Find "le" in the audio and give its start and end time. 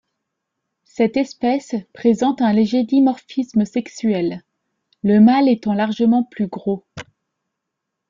5.03-5.19